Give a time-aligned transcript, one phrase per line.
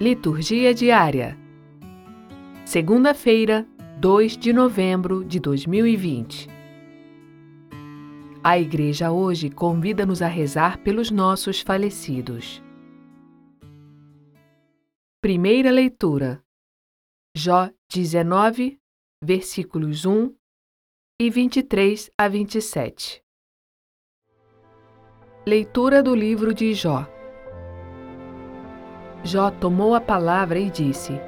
[0.00, 1.36] Liturgia diária.
[2.64, 3.66] Segunda-feira,
[3.98, 6.46] 2 de novembro de 2020.
[8.44, 12.62] A Igreja hoje convida-nos a rezar pelos nossos falecidos.
[15.20, 16.44] Primeira leitura.
[17.36, 18.78] Jó 19,
[19.20, 20.32] versículos 1
[21.20, 23.20] e 23 a 27.
[25.44, 27.17] Leitura do livro de Jó.
[29.24, 31.20] Jó tomou a palavra e disse: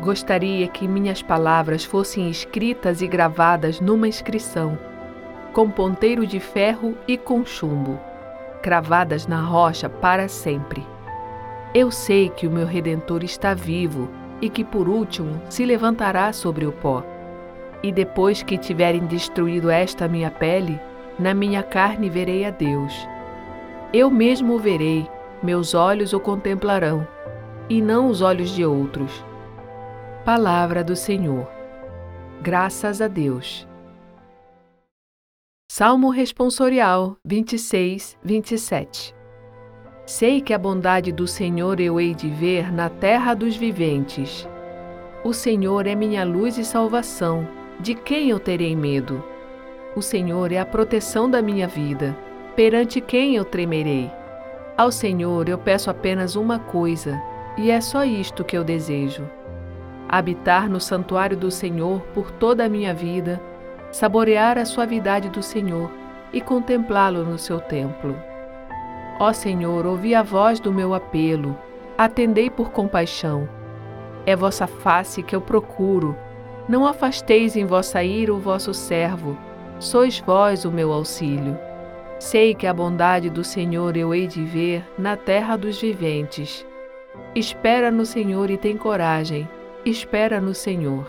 [0.00, 4.78] Gostaria que minhas palavras fossem escritas e gravadas numa inscrição,
[5.52, 7.98] com ponteiro de ferro e com chumbo,
[8.62, 10.86] cravadas na rocha para sempre.
[11.74, 14.08] Eu sei que o meu redentor está vivo
[14.40, 17.02] e que por último se levantará sobre o pó.
[17.82, 20.80] E depois que tiverem destruído esta minha pele,
[21.18, 23.08] na minha carne verei a Deus.
[23.92, 25.08] Eu mesmo o verei
[25.42, 27.06] meus olhos o contemplarão,
[27.68, 29.24] e não os olhos de outros.
[30.24, 31.48] Palavra do Senhor.
[32.40, 33.66] Graças a Deus.
[35.70, 39.14] Salmo Responsorial 26, 27
[40.04, 44.46] Sei que a bondade do Senhor eu hei de ver na terra dos viventes.
[45.24, 47.48] O Senhor é minha luz e salvação,
[47.80, 49.24] de quem eu terei medo?
[49.96, 52.16] O Senhor é a proteção da minha vida,
[52.54, 54.10] perante quem eu tremerei?
[54.76, 57.20] Ao Senhor eu peço apenas uma coisa,
[57.58, 59.28] e é só isto que eu desejo:
[60.08, 63.40] habitar no santuário do Senhor por toda a minha vida,
[63.90, 65.90] saborear a suavidade do Senhor
[66.32, 68.16] e contemplá-lo no seu templo.
[69.20, 71.56] Ó Senhor, ouvi a voz do meu apelo,
[71.98, 73.46] atendei por compaixão.
[74.24, 76.16] É vossa face que eu procuro,
[76.66, 79.36] não afasteis em vossa ira o vosso servo,
[79.78, 81.58] sois vós o meu auxílio.
[82.22, 86.64] Sei que a bondade do Senhor eu hei de ver na terra dos viventes.
[87.34, 89.46] Espera no Senhor e tem coragem,
[89.84, 91.04] espera no Senhor.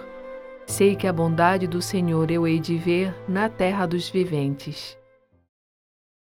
[0.65, 4.97] Sei que a bondade do Senhor eu hei de ver na terra dos viventes.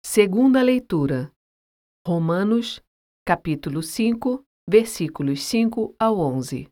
[0.04, 1.32] Segunda leitura.
[2.06, 2.82] Romanos,
[3.24, 6.68] capítulo 5, versículos 5 ao 11.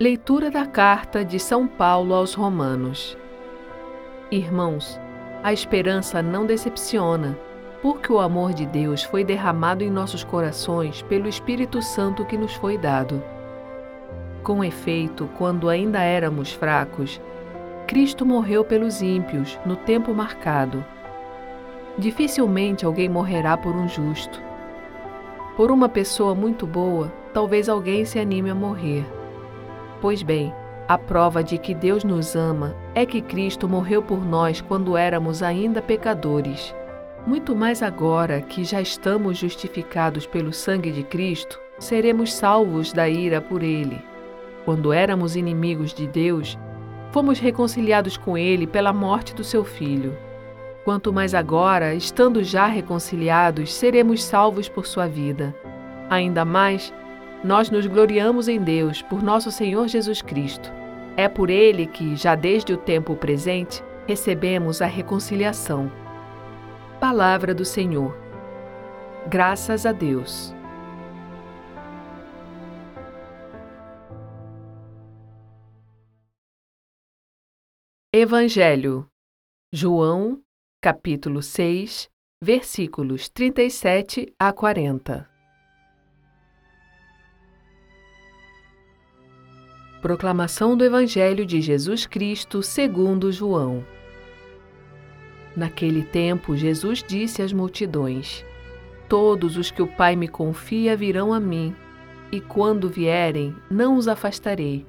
[0.00, 3.18] Leitura da carta de São Paulo aos Romanos.
[4.32, 4.98] Irmãos,
[5.42, 7.38] a esperança não decepciona,
[7.82, 12.54] porque o amor de Deus foi derramado em nossos corações pelo Espírito Santo que nos
[12.54, 13.22] foi dado.
[14.42, 17.20] Com efeito, quando ainda éramos fracos,
[17.86, 20.82] Cristo morreu pelos ímpios no tempo marcado.
[21.98, 24.40] Dificilmente alguém morrerá por um justo.
[25.58, 29.04] Por uma pessoa muito boa, talvez alguém se anime a morrer.
[30.00, 30.54] Pois bem,
[30.88, 35.42] a prova de que Deus nos ama é que Cristo morreu por nós quando éramos
[35.42, 36.74] ainda pecadores.
[37.26, 43.40] Muito mais agora que já estamos justificados pelo sangue de Cristo, seremos salvos da ira
[43.40, 44.02] por Ele.
[44.64, 46.58] Quando éramos inimigos de Deus,
[47.12, 50.16] fomos reconciliados com Ele pela morte do seu Filho.
[50.84, 55.54] Quanto mais agora, estando já reconciliados, seremos salvos por sua vida.
[56.10, 56.92] Ainda mais,
[57.44, 60.82] nós nos gloriamos em Deus por nosso Senhor Jesus Cristo
[61.16, 65.90] é por ele que, já desde o tempo presente, recebemos a reconciliação.
[67.00, 68.16] Palavra do Senhor.
[69.28, 70.54] Graças a Deus.
[78.14, 79.06] Evangelho.
[79.72, 80.42] João,
[80.82, 82.10] capítulo 6,
[82.42, 85.31] versículos 37 a 40.
[90.02, 93.84] Proclamação do Evangelho de Jesus Cristo segundo João.
[95.56, 98.44] Naquele tempo, Jesus disse às multidões:
[99.08, 101.72] Todos os que o Pai me confia virão a mim,
[102.32, 104.84] e quando vierem, não os afastarei.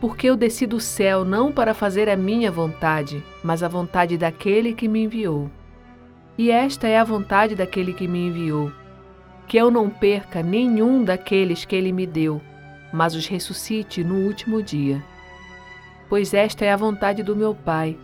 [0.00, 4.72] Porque eu desci do céu não para fazer a minha vontade, mas a vontade daquele
[4.72, 5.50] que me enviou.
[6.38, 8.70] E esta é a vontade daquele que me enviou:
[9.48, 12.40] que eu não perca nenhum daqueles que ele me deu
[12.92, 15.02] mas os ressuscite no último dia.
[16.08, 17.96] Pois esta é a vontade do meu Pai,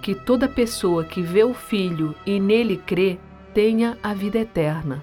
[0.00, 3.18] que toda pessoa que vê o Filho e nele crê
[3.54, 5.02] tenha a vida eterna.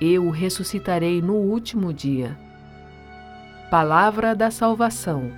[0.00, 2.38] Eu o ressuscitarei no último dia.
[3.70, 5.30] Palavra da salvação.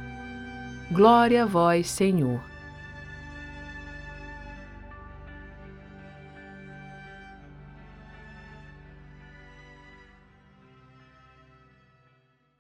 [0.91, 2.52] Glória a vós, Senhor.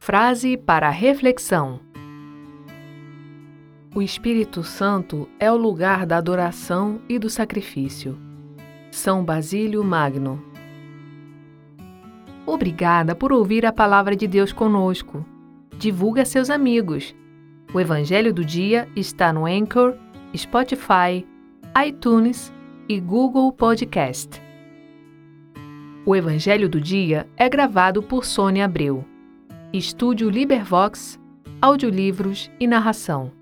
[0.04, 1.78] Frase para reflexão:
[3.94, 8.18] O Espírito Santo é o lugar da adoração e do sacrifício.
[8.90, 10.44] São Basílio Magno.
[12.44, 15.24] Obrigada por ouvir a palavra de Deus conosco.
[15.78, 17.14] Divulgue a seus amigos.
[17.72, 19.94] O Evangelho do Dia está no Anchor,
[20.36, 21.24] Spotify,
[21.86, 22.52] iTunes
[22.88, 24.42] e Google Podcast.
[26.04, 29.11] O Evangelho do Dia é gravado por Sônia Abreu.
[29.72, 31.18] Estúdio Libervox,
[31.62, 33.32] audiolivros e narração.